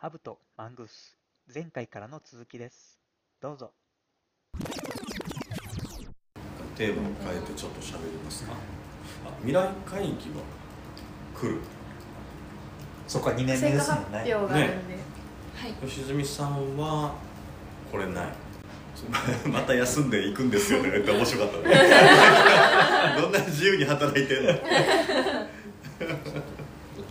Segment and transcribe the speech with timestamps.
[0.00, 1.16] ハブとマングース
[1.52, 3.00] 前回からの続きです。
[3.40, 3.72] どうぞ。
[6.76, 8.52] テーマを変えてちょっと喋りますか？
[9.26, 10.14] あ未来会議は
[11.34, 11.58] 来る。
[13.08, 14.18] そっか2年目ですもんね。
[14.18, 14.94] 発表があるんで、
[15.56, 15.72] はい。
[15.88, 17.14] 吉住さんは
[17.90, 18.28] これない。
[19.50, 20.90] また休んでいくんですよね。
[20.90, 21.74] って面白かったね。
[23.20, 24.50] どんな自由に働いてんの？
[24.52, 24.58] い い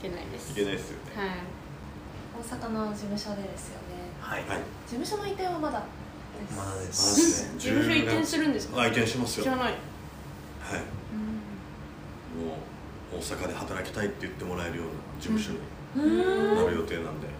[0.01, 0.55] けないです。
[0.55, 1.11] けないですよね。
[1.15, 1.29] はい。
[1.29, 1.56] 大
[2.47, 4.09] 阪の事務所でですよね。
[4.21, 4.57] はい、はい。
[4.87, 5.85] 事務所の移転はまだで
[6.53, 6.57] す。
[6.57, 8.81] まだでマすジで事務所移転するんですか？
[8.81, 9.45] あ移転しますよ。
[9.47, 9.73] はい知らない。
[12.37, 12.53] も
[13.13, 15.57] う大阪で働きたいって言ってもらえるような事務所に
[15.95, 16.55] うん。
[16.55, 17.35] なる予定なんで、はい、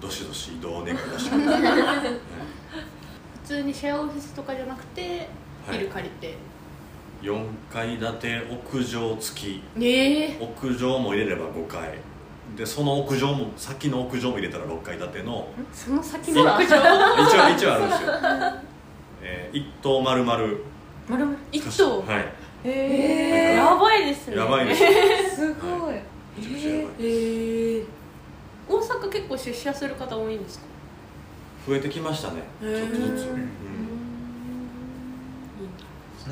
[0.00, 1.36] どしどし移動をお願います、は
[2.08, 2.20] い
[3.42, 5.28] 普通にシェアオフィスとかじゃなくて
[5.68, 5.78] はい。
[5.78, 6.34] ビル借りて、
[7.22, 9.62] 4階建て屋上付き。
[9.80, 11.98] ええ屋上も入れれば5階
[12.54, 15.48] でその屋上も先の屋上も入れたら6階建ての。
[15.72, 16.64] その先の屋上？
[16.64, 16.76] 一応
[17.56, 18.08] 一応あるんですよ、
[19.22, 20.36] えー、一棟丸々。
[21.08, 22.24] まるまる一棟、はい。
[22.64, 24.36] へやばいですね。
[24.36, 24.84] やばいです。
[24.84, 25.94] えすごい。
[26.38, 27.84] めちゃくちゃやばいええ
[28.68, 30.64] 大阪結構出社する方多いんですか？
[31.68, 32.42] 増えてきましたね。
[32.60, 33.36] ちょっとずつ、うん。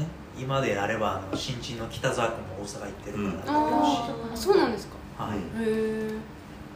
[0.00, 0.06] ね。
[0.38, 6.10] 今であればあの新人の北沢君も大阪行ってるから、ああそうなんですかはい、へえ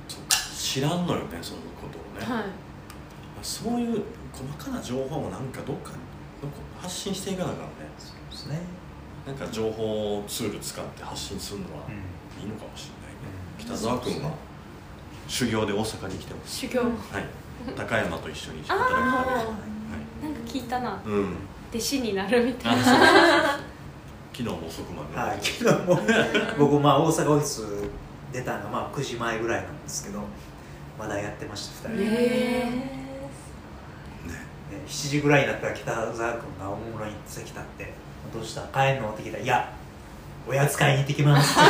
[0.07, 2.45] そっか知らんのよねそのことをね、はい。
[3.43, 5.93] そういう細かな情報もなんかどっか
[6.41, 7.69] どっか発信していかなあかんね。
[7.99, 8.61] そうですね、
[9.27, 12.19] なんか情報ツール使って発信するのはうん。
[12.41, 13.19] いいのかもしれないね、
[13.59, 13.65] うん。
[13.65, 14.31] 北沢君は
[15.27, 16.57] 修行で大阪に来てます。
[16.57, 16.81] 修行。
[16.81, 16.93] はい。
[17.77, 20.25] 高山と一緒に働くためにあはい。
[20.25, 21.03] なんか聞いたな。
[21.05, 21.37] うん。
[21.71, 22.83] 弟子になるみたいな。
[24.33, 26.01] 昨日も遅くまで、はい、昨日も。
[26.71, 27.63] 僕まあ大阪オフィス
[28.33, 30.21] 出たのがまあ9時前ぐらいなんですけど
[30.99, 31.99] まだやってました2人。
[31.99, 32.09] で、へ
[32.67, 33.09] ね。
[34.71, 37.93] で7時ぐらいになったら北沢君がおもむろに来たって
[38.33, 38.63] 「どうした？
[38.63, 39.73] 帰んの?」って聞いたら「いや
[40.47, 41.59] おやつ買いに行ってきます」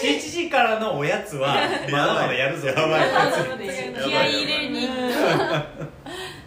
[0.00, 1.54] 7時からのおやつは
[1.90, 2.68] まだまだやるぞ。
[2.68, 3.02] やばい。
[4.02, 4.88] 気合い入れに。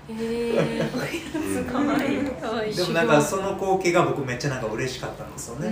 [0.09, 0.12] え
[1.35, 1.66] うん。
[1.66, 2.31] かわいい。
[2.31, 2.75] かわいい。
[2.75, 5.72] でもなんかその光景が僕めっちゃなんか嬉しかったんですよね、そう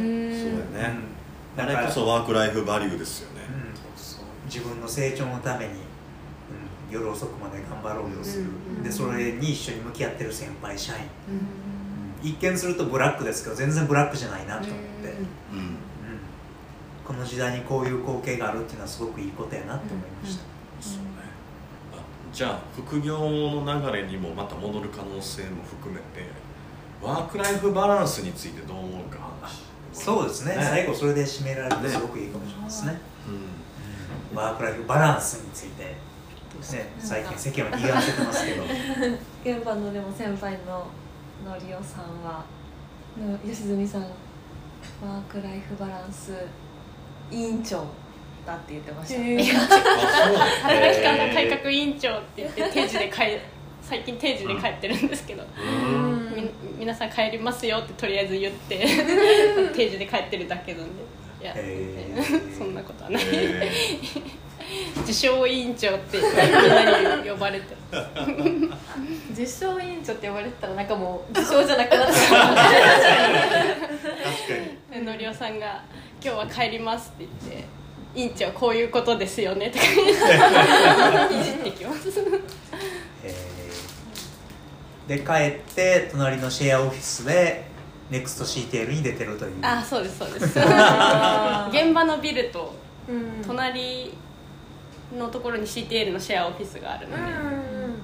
[0.72, 1.00] だよね、
[1.58, 5.80] あれこそワークライフバリューですよね、うんそう自分の成長のために、うん、
[6.92, 8.48] 夜遅くまで頑張ろうとする、う
[8.80, 11.04] んでそれに一緒に向き合ってる先輩社員、
[12.22, 15.14] 一見するとブラックですけど全然ブラックじゃないなと思って、
[15.52, 15.58] うん。
[15.58, 15.78] うん。
[17.06, 20.44] この時代にこういう光景があるっていうのはすごくいいことやなって思いました、
[20.82, 21.06] そうね。
[21.94, 21.98] あ
[22.34, 26.28] じゃあ副業の流れにもまた戻る可能性も含めて
[27.02, 29.20] ワークライフバランスについてどう思うか。
[29.42, 30.56] 話そうですね。
[30.56, 30.64] ね。
[30.64, 33.02] 最後それで締められるとすごくいいかもしれないですね、
[34.32, 34.38] うん。
[34.38, 35.96] ワークライフバランスについて、ね、
[37.00, 38.64] 最近世間は言い合わせてますけど。
[39.58, 40.88] 現場のでも先輩の
[41.46, 42.46] のりおさんは
[43.18, 46.34] の吉住さんワークライフバランス
[47.30, 47.86] 委員長
[48.46, 49.44] だって言ってました、へー。
[49.44, 53.40] 働き方改革委員長って言って定時で帰
[53.82, 56.34] 最近定時で帰ってるんですけど、うん。
[56.36, 56.50] み
[56.80, 58.78] 皆さん帰りますよってとりあえず言って。
[59.76, 60.92] 定時で帰ってるだけなんで。
[61.42, 62.56] いや、へー。
[62.58, 63.72] そんなことはない、え
[65.06, 66.34] 自称委員長ってみん
[67.04, 67.76] なに呼ばれて。
[69.34, 72.54] 受賞委員長って呼ばれてたらなんかもう受賞じゃなくなってー確か
[74.92, 75.00] に。
[75.00, 75.82] でのりおさんが
[76.24, 77.66] 「今日は帰ります」って言って
[78.16, 82.10] 「委員長こういうことですよね」って感じでいじってきます。
[82.10, 82.61] えー
[85.12, 87.66] で帰って隣のシェアオフィスで
[88.10, 89.56] ネクスト CTL に出てるという。
[89.62, 90.46] あそうですそうです。
[90.58, 92.74] 現場のビルと
[93.10, 93.44] うん。
[93.46, 94.14] 隣
[95.18, 97.24] のところに CTL のシェアオフィスがあるので、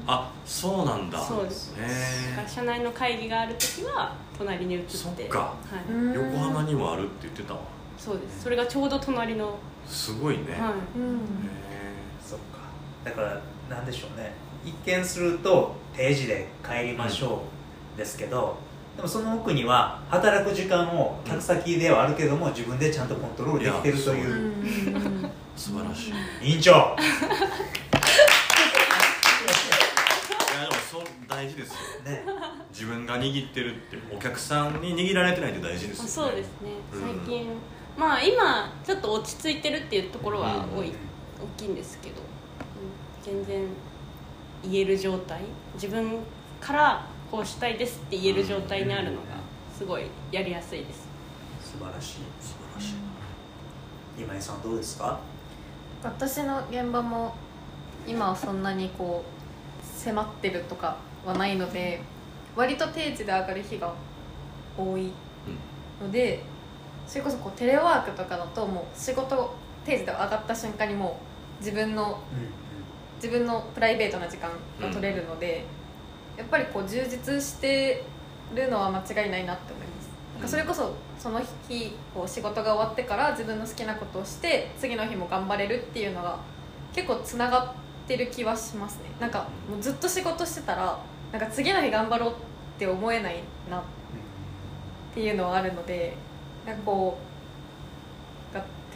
[0.05, 1.17] あそうなんだ。
[1.17, 1.73] そうです。
[1.77, 4.97] だからへ社内の会議がある時は隣に移って。
[4.97, 5.39] そっか。
[5.39, 5.55] は
[5.89, 7.61] い、横浜にもあるって言ってたわ。
[7.97, 8.43] そうです。
[8.43, 9.57] それがちょうど隣の、
[9.87, 11.15] すごいね、はうん。
[11.15, 11.17] へ
[12.21, 12.57] そっか。
[13.05, 13.39] だから
[13.69, 14.33] なんでしょうね
[14.65, 17.41] 一見すると定時で帰りましょ
[17.95, 18.57] うですけど、
[18.95, 24.27] でもその奥には働く時間を客先ではあるけども自分でちゃんとコントロールできてるという。
[24.89, 25.01] いやう。
[25.01, 26.09] ん素晴らしい。
[26.09, 26.71] いや委員長。
[26.71, 26.95] でも
[30.91, 31.75] そう大事ですよ。
[32.05, 32.23] ね。
[32.71, 36.09] 自分が握ってるってお客さんに握られてないって大事ですよね。
[36.09, 36.71] そうですね。
[36.93, 37.01] うん。
[37.01, 37.47] 最近、
[37.97, 40.93] まあ今ちょっと落ち着いてるっていうところは多い、うん。
[40.93, 40.95] 大
[41.57, 43.23] きいんですけど、うん。
[43.23, 43.65] 全然
[44.63, 45.41] 言える状態
[45.75, 46.19] 自分
[46.59, 49.17] からこうしたいですって言える状態にあるのが
[49.77, 51.07] すごいやりやすいです。
[51.61, 52.17] 素晴らしい。
[52.41, 52.95] 素晴らしい。
[54.19, 55.19] 今井さんどうですか？
[56.03, 57.35] 私の現場も
[58.07, 62.01] 今はそんなにこう迫ってるとかはないので
[62.55, 63.93] 割と定時で上がる日が
[64.77, 65.11] 多い
[66.01, 66.41] ので
[67.05, 69.53] それこそこうテレワークとかだともう仕事
[69.85, 71.19] 定時で上がった瞬間にも
[71.59, 72.19] う自分の
[73.17, 74.49] 自分のプライベートな時間
[74.79, 75.65] が取れるので、
[76.37, 78.03] やっぱりこう充実して
[78.55, 80.09] るのは間違いないなって思います。
[80.35, 86.37] なんかそれこそその日こう仕事が終わってから自分の好きなことをして次の日も頑張れるっていうのが
[86.93, 87.73] 結構つながっ
[88.07, 89.05] てる気はしますね。
[89.19, 90.99] なんかもうずっと仕事してたら
[91.31, 92.33] なんか次の日頑張ろうっ
[92.77, 93.83] て思えないなっ
[95.13, 96.15] ていうのはあるので
[96.65, 97.26] なんかこうが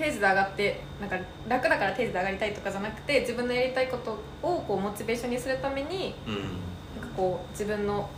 [0.02, 1.16] 定時で上がってなんか
[1.48, 8.10] 楽だから定時で上がりたいとかじゃなくて自分のやりたいことをこうモチベーションにするためにうんなんかこう自分の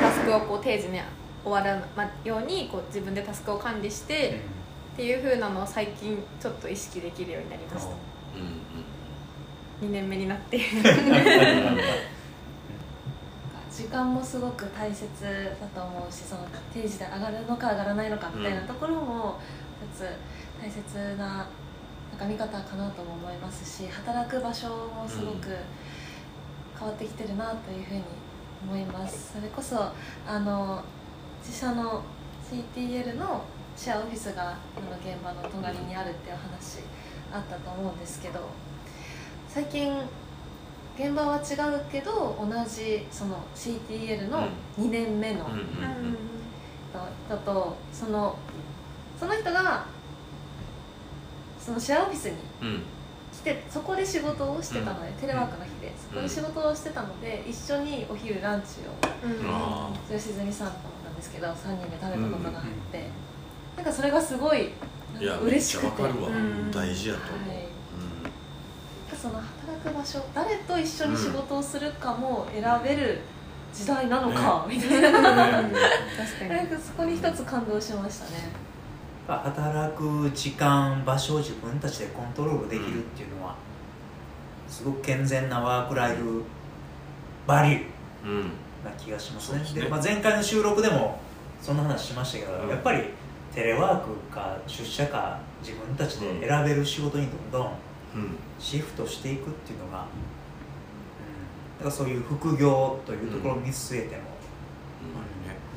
[0.00, 1.00] タスクをこう定時に
[1.44, 4.40] 終わらないようにこう自分でタスクを管理して
[4.94, 7.90] っていう風なのを最近ちょっと意識できるようになりました。
[7.90, 7.98] うん
[9.80, 10.58] 2年目になって。
[13.78, 15.06] 時間もすごく大切
[15.60, 16.40] だと思うしその
[16.74, 19.38] 定時で上がるのか上がらないのかみたいなところも
[19.94, 20.04] 一つ
[20.60, 25.48] 大切ななんか見方かなとも思いますし働く場所もすごく
[26.78, 28.02] 変わってきてるなというふうに
[28.66, 29.34] 思います。
[29.34, 29.92] それこそ
[30.26, 30.82] あの
[31.40, 32.02] 自社の
[32.50, 33.44] CTL の
[33.76, 36.80] シェアオフィスが今の現場の隣にあるっていう話
[37.32, 38.40] あったと思うんですけど
[39.48, 39.92] 最近
[40.98, 46.18] 現場は違うけど同じその CTL の2年目のうんうんうん
[47.28, 48.36] だとその
[49.18, 49.86] その人が
[51.68, 52.82] そのシェアオフィスにうん。
[53.30, 55.14] 来てそこで仕事をしてたので、うん。
[55.14, 58.96] テレワークの日でそこで仕事をしてたので、一緒にお昼ランチを
[59.44, 60.74] あ吉住さんと
[61.04, 63.10] なんですけど3人で食べたことがあって、
[63.76, 64.70] なんかそれがすごい
[65.20, 65.86] 嬉しくて。
[65.86, 66.28] ゃわかるわ。
[66.30, 66.70] うん。
[66.70, 67.48] 大事やと思う。
[67.50, 67.68] はい。
[69.14, 73.18] その働く場所誰と一緒に仕事をするかも選べる
[73.74, 75.78] 時代なのか、みたいな、うんね
[76.16, 78.67] 確かにそこに一つ感動しましたね
[79.36, 83.54] 働く時間場所を自分たちでコントロールできるっていうのは
[84.68, 86.42] すごく健全なワークライフ
[87.46, 87.82] バリュー
[88.24, 88.42] うん。
[88.84, 89.58] な気がしますね。
[89.58, 89.82] そうですね。
[89.82, 91.18] で、まあ、前回の収録でも
[91.60, 92.68] そんな話しましたけど、うん。
[92.68, 93.04] やっぱり
[93.54, 97.66] テレワークか出社か自分たちで選べる仕事にどんどん
[98.14, 98.36] うん。
[98.58, 104.22] シフトしていくっていうのが、うん、だからそういう副業というところを見据えても、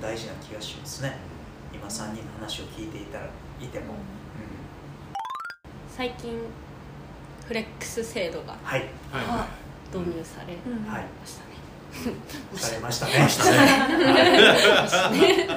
[0.02, 1.18] 大事な気がしますね
[1.74, 3.26] 今3人の話を聞いていたら
[3.62, 3.96] いても、
[5.96, 6.40] 最近
[7.48, 8.82] フレックス制度がはい。
[9.12, 9.48] はいは
[9.94, 10.88] 導入されうん。
[10.90, 11.04] はい。
[11.04, 11.52] ましたね、
[12.56, 13.26] されましたね。
[13.26, 13.58] いしたね。
[14.88, 15.48] そうね。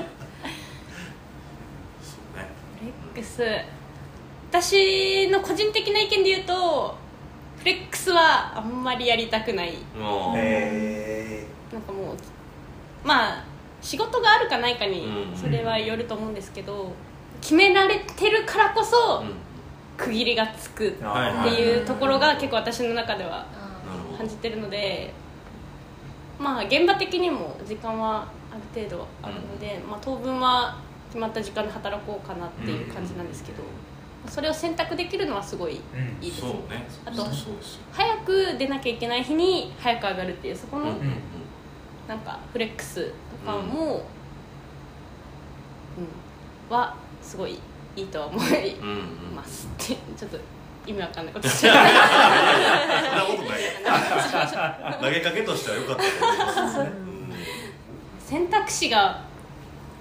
[2.80, 3.44] フレックス。
[4.50, 6.96] 私の個人的な意見で言うと
[7.58, 9.76] フレックスはあんまりやりたくない。
[9.98, 12.16] もうえなんかもう
[13.04, 13.44] まあ
[13.84, 15.36] 仕事があるかないかにうん。
[15.36, 16.90] それはよると思うんですけど、
[17.40, 19.44] 決められてるからこそうん。
[19.96, 23.46] 区切りがつくっていうところが結構私の中では
[24.18, 25.12] 感じてるので
[26.38, 30.76] まあ現場的にも時間はある程度あるので、まあ、当分は
[31.08, 33.62] 決まった時間で働こうかなっていう感じなんですけど、
[34.28, 36.84] それを選択できるのはすごいうんいいですそうね。
[37.04, 37.24] あと
[37.92, 40.86] 早く出なきゃいけない日に早く上がるっていうそこの
[42.08, 43.12] なんかフレックス
[43.44, 44.06] とかも、
[46.70, 46.74] うん。
[46.74, 47.58] はすごい
[47.96, 48.94] いいとは思いうんうん
[49.30, 49.36] うん。
[49.36, 50.38] ますってちょっと
[50.86, 51.86] 意味わかんないことしちゃう
[53.26, 55.00] そんなことない。
[55.00, 56.86] 投げかけとしては良かった
[58.26, 59.22] 選択肢が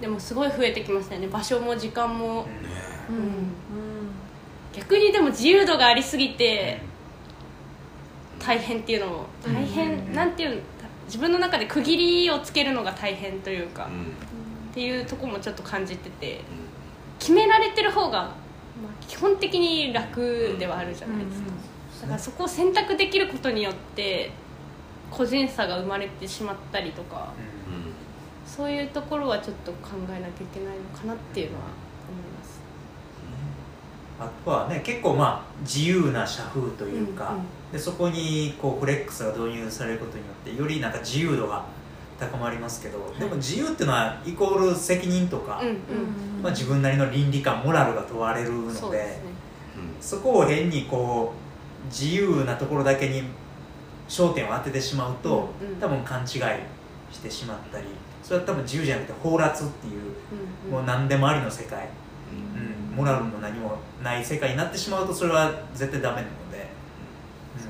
[0.00, 1.28] でもすごい増えてきましたよね。
[1.28, 2.46] 場所も時間も、
[3.08, 3.22] うんうん。
[3.22, 3.44] うん。
[4.72, 6.80] 逆にでも自由度がありすぎて
[8.38, 9.26] 大変っていうのも。
[9.42, 10.62] 大変、なんていうの？
[11.06, 13.94] 自分の中で区切りをつけるのが大変というか、っうん。
[13.94, 14.04] うん
[14.74, 16.40] ていうところもちょっと感じてて
[17.20, 18.28] 決められてる方が、ま
[18.90, 21.48] あ、基本的に楽ではあるじゃないですか、
[22.02, 24.32] だからそこを選択できることによって
[25.10, 27.32] 個人差が生まれてしまったりとか
[27.68, 27.82] うんうん。
[28.44, 31.64] そういうところはちょっと考えなきゃいけないのかなっていうのは
[34.20, 37.44] あとはね結構まあ自由な社風というか、うんうん。
[37.72, 41.64] でそこにこうフレックスが導入されることによってよりなんか自由度が
[42.18, 45.76] 高まりますけど、でも自由っていうのはイコール責任とか、うんうん
[46.42, 49.20] まあ、自分なりの倫理観モラルが問われるのでそね。
[50.00, 53.24] そこを変にこう自由なところだけに
[54.08, 55.76] 焦点を当ててしまうと、うんうん。
[55.76, 56.26] 多分勘違い
[57.10, 57.86] してしまったり
[58.22, 60.02] それは多分自由じゃなくて放埓っていう、
[60.66, 60.70] うん。
[60.70, 61.88] もう何でもありの世界、
[62.34, 62.92] うん。
[62.92, 66.68] うん、モラルも何もない世界になってしまうとそれは絶対ダメなので、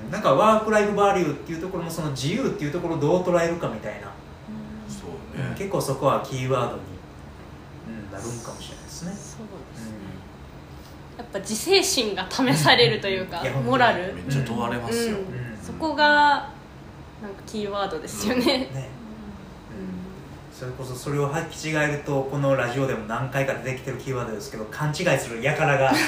[0.06, 0.10] うん。
[0.10, 4.12] なんかワーク・ライフ・バリューっていうところもその自由っていうところをどう捉えるかみたいな、
[4.88, 5.54] そうね。
[5.56, 6.82] 結構そこはキーワードに、
[7.88, 9.12] うん、なるんかもしれないですね。
[9.12, 9.96] そうですね。
[11.16, 14.14] やっぱ自制心が試されるというかモラル。
[14.14, 15.22] めっちゃ問われますよ、うん。
[15.22, 15.58] うん。
[15.62, 16.48] そこが
[17.22, 18.88] なんかキーワードですよね、ね
[20.58, 25.92] それこそそれを履き違えるとこのラジオでも何回か出てきてるキーワードですけど勘違いする輩が。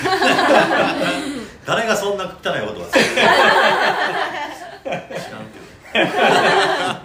[1.67, 2.39] 誰がそんな汚いこ
[2.73, 2.89] とは。
[2.89, 3.05] する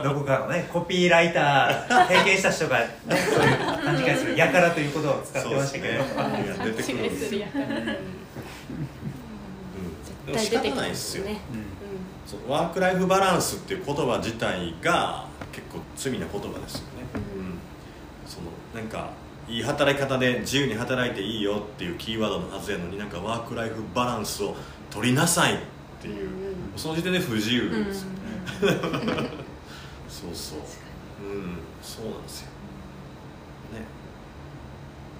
[0.03, 0.05] ど。
[0.13, 5.99] どこかのねコピーライター経験した人が、ね、そういう勘違いする輩ということを使ってましたけど、ね
[6.63, 7.73] 出てくるんですよ、違いするやからうん、
[10.33, 11.23] 絶仕方対ないですよ。
[11.23, 11.57] すねう
[12.47, 12.51] ん。
[12.51, 17.21] ワーク・ライフ・バランスっていう言葉自体が結構罪な言葉ですよね、うん、
[18.31, 19.11] そのなんか
[19.49, 24.55] いい働き方で自由に働いていいよっていうキーワードのはずやのになんかワーク・ライフ・バランスを
[24.89, 25.57] 取りなさいっ
[26.01, 26.29] ていう、
[26.77, 28.17] その時点で不自由ですよね、
[30.07, 30.59] そうそう。
[31.21, 31.59] うん。
[31.81, 32.47] そうなんですよ。
[33.73, 33.81] ね。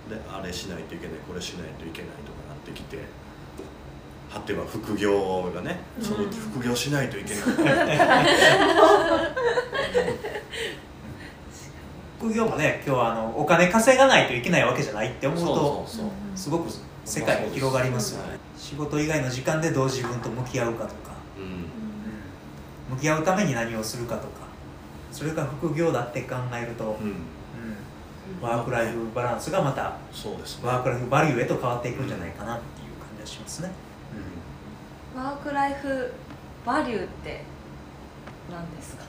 [0.09, 2.99] であれしないといけないこれしないといけないとかなってきて
[4.31, 6.19] 果ては副業がねその
[6.53, 7.41] 副業しないといけない、
[12.21, 16.11] 副業もね今日はあのお金稼がないといけないわけじゃないって思うとそうそうそう。
[16.35, 16.69] すごく
[17.03, 18.37] 世界が広がりますよね。
[18.57, 21.43] 仕事以外の時間でどう自分と向き合うかとか、うん。
[21.43, 21.65] うん
[22.91, 24.41] 向き合うために何をするかとか。
[25.11, 27.07] それが副業だって考えると、うん。
[27.07, 27.15] うん。
[28.41, 30.67] ワーク・ライフ・バランスがまたそうですね。
[30.67, 33.71] ワーク・ライフ・バリューへと変わっていくんじゃないかなっていう感じがしますね、
[35.15, 36.13] ワークライフ
[36.65, 37.43] バリューって
[38.51, 39.03] 何ですか？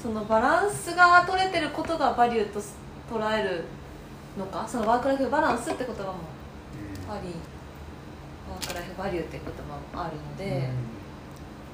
[0.00, 2.60] そのバランスが取れてることがバリューと
[3.10, 3.64] 捉える
[4.38, 4.66] のか？
[4.66, 6.14] そのワークライフバランスって言葉も
[7.08, 7.34] あり
[8.50, 9.52] ワークライフバリューって言
[9.92, 10.70] 葉もあるので、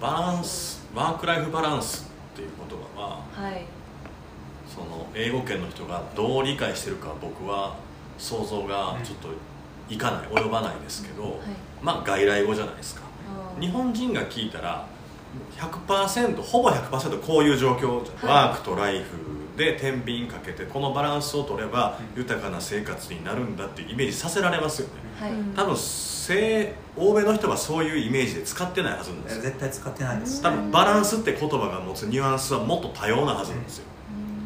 [0.01, 3.65] バランスワーク・ライフ・バランスっていう言葉ははい。
[4.69, 7.77] その英語圏の人がどう理解してるか僕は
[8.19, 9.29] 想像がちょっと
[9.89, 11.33] いかない及ばないですけど、はい。
[11.83, 13.03] まあ外来語じゃないですか。
[13.61, 14.87] 日本人が聞いたら
[15.57, 19.05] 100%ほぼ100%こういう状況ワークとライフ
[19.57, 24.95] で天秤かけてこのバランスを取れば豊かな生活になるんだっていうイメージさせられますよね。
[25.21, 29.43] はい、多分西欧米の人はそういうイメージで使ってないはずなんですよ。
[29.43, 33.85] 絶対使ってないです、多分バランスって言葉が持つニュアンスはもっと多様なはずなんですよ。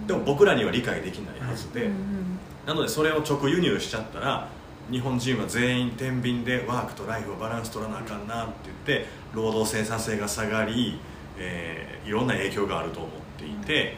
[0.07, 1.91] でも僕らには理解できないはずで、
[2.67, 4.49] なのでそれを直輸入しちゃったら
[4.93, 8.53] 日本人は全員天秤でワークとライフをバランス取らなあかんなって
[8.87, 11.01] 言って労働生産性が下がり、
[11.39, 13.95] えーいろんな影響があると思っていて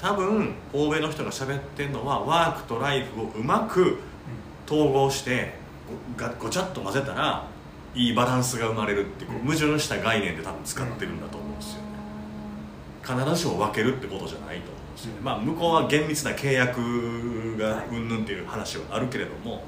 [0.00, 3.98] 多分欧米の人が喋ってるのはワークとライフをうまく
[4.66, 5.54] 統合して
[6.16, 7.46] ごがごちゃっと混ぜたら
[7.94, 11.88] いいバランスが生まれるってこう矛盾した概念で多分使ってるんだと思うんですよね。
[13.04, 16.78] 必ずしも分けるってことじゃないと思うんですよね、まあ、向こうは厳密な契約
[17.58, 19.64] がうんぬんっていう話はあるけれども、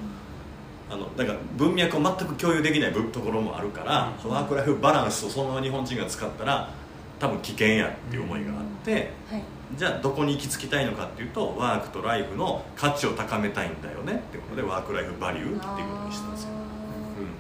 [0.94, 4.30] あのだから文脈を全く共有できない部ところもあるから、うん。
[4.30, 6.70] ワークライフバランスをそのまま日本人が使ったら
[7.18, 9.42] 多分危険やっていう思いがあって、はい。
[9.76, 16.50] じゃあどこに行き着きたいのかっていうとワークとライフの価値を高めたいんだよねってことでワークライフバリューっていうことにしたんですよ、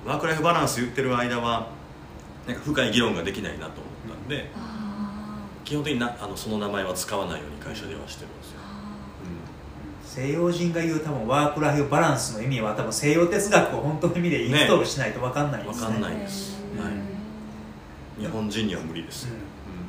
[0.04, 1.68] うん、ワークライフバランス言ってる間は
[2.48, 8.50] なんか深い議論ができないなと思ったんで、あ基本的になあのその名前は使わないように会社ではしてるんです。
[8.52, 8.53] よ、
[10.14, 15.86] 西洋人が言う多分ワーク・ライフ・バランスの意味は多分西洋哲学を本当の意味でインストールしないと分かんないうん、ですね。
[15.86, 16.90] 分かんないです、うんは
[18.20, 19.30] い、日本人には無理です、う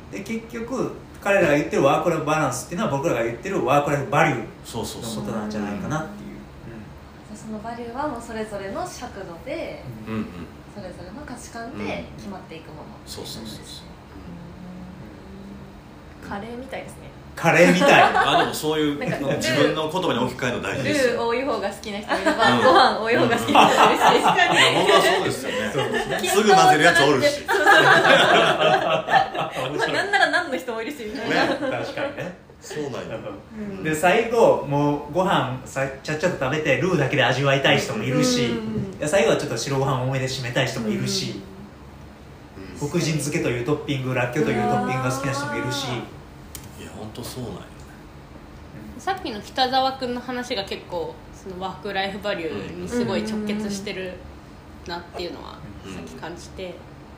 [0.08, 0.10] ん。
[0.10, 10.26] で結局彼らが言ってるワーク・ライフ・バランスっていうのは僕らが言ってるワーク・ライフ・バリューそうそうそうのことなんじゃないかなっていう、ーそのバリューはもうそれぞれの尺度でうんうん
[10.74, 13.82] それぞれの価値観で決まっていくもの、そうそうそうそ
[16.24, 16.28] う。
[16.28, 18.02] カレーみたいですねカレーみたい。
[18.16, 21.20] あでもそういう自分の言葉に置き換えるの大事ルですよ。
[21.20, 22.62] ー多い方が好きな人もいれば、うん。
[22.62, 24.32] ご飯多い方が好きな人もいるし、いや
[24.72, 25.56] 本当はそうですよね。
[26.22, 27.44] ね すぐ混ぜるやつおるし。
[29.92, 32.36] なんなら何の人もいるしみたいな、確かにね。
[32.60, 32.98] そうなんや。
[33.54, 33.84] うん。
[33.84, 41.42] で最後もうご飯さちゃっちゃと食べてルーだけで味わいたい人もいるし、うん最後はちょっと白ご飯多めで締めたい人もいるし、
[42.78, 45.86] 福神漬けというトッピングらっきょうというトッピングが好きな人もいるし、
[47.16, 47.60] 当そうなんや
[48.98, 54.14] さっきの北澤君の話が結構そのワーク・ライフ・バリューにすごい直結してる
[54.86, 55.94] なっていうのはうん。
[55.94, 56.74] さっき感じて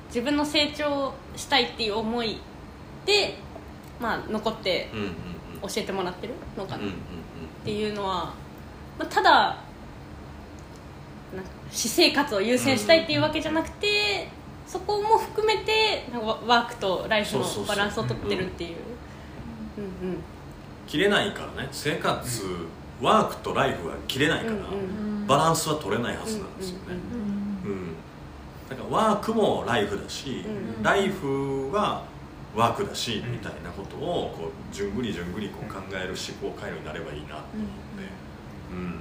[0.09, 2.38] 自分の成長したいっていう思い
[3.07, 3.37] で、
[4.00, 4.88] まあ、残って
[5.62, 6.90] 教えてもらってるのかなっ
[7.64, 8.35] ていうのは、
[8.99, 9.31] まあ、ただ
[11.35, 14.28] なんか私生活を優先したいっていうわけじゃなくて
[14.67, 16.05] そこも含めて
[16.47, 18.76] ワークとライフのバランスをとってるっていう
[20.87, 21.69] 切れないからね。
[21.71, 22.43] 生活、
[23.01, 26.97] ワークとライフは切れないから、うんバランスは取れないはずなんですよね、
[27.67, 27.95] うんうん
[28.71, 32.03] だからワークもライフだし、うんライフは
[32.57, 38.09] ワークだし、うんみたいなことをこうじゅんぐりじゅんぐりこう考える思考回路になればいいなと思って。
[38.73, 39.01] うん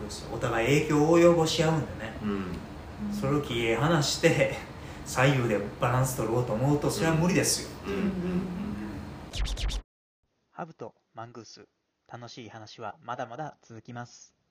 [0.00, 2.16] そうですお互い影響を及ぼし合うんでね。
[2.24, 2.44] うん、うん
[3.12, 4.56] それを切り離して
[5.06, 9.81] 左右でバランス取ろうと思うとそれは無理ですよ、うん
[10.54, 11.66] ハブとマングース。
[12.06, 14.41] 楽しい話はまだまだ続きます。